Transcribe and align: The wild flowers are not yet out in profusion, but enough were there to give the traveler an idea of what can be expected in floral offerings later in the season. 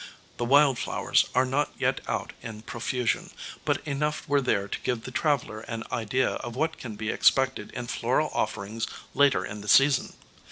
The 0.37 0.45
wild 0.45 0.79
flowers 0.79 1.25
are 1.35 1.45
not 1.45 1.69
yet 1.77 2.01
out 2.07 2.33
in 2.41 2.63
profusion, 2.63 3.29
but 3.65 3.85
enough 3.87 4.27
were 4.27 4.41
there 4.41 4.67
to 4.67 4.79
give 4.79 5.03
the 5.03 5.11
traveler 5.11 5.59
an 5.59 5.83
idea 5.91 6.27
of 6.41 6.55
what 6.55 6.79
can 6.79 6.95
be 6.95 7.09
expected 7.11 7.69
in 7.73 7.85
floral 7.85 8.31
offerings 8.33 8.87
later 9.13 9.45
in 9.45 9.61
the 9.61 9.69
season. 9.69 10.13